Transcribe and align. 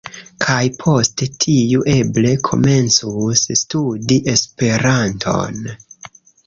Kaj 0.43 0.61
post 0.83 1.23
tiu 1.45 1.83
eble 1.97 2.33
komencus 2.49 3.47
studi 3.63 4.21
Esperanton 4.35 5.67